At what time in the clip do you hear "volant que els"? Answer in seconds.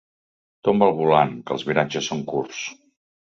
1.01-1.65